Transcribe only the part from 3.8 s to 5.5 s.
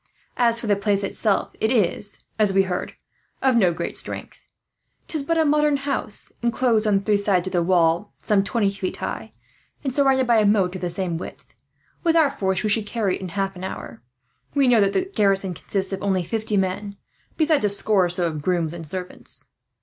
strength. 'Tis but a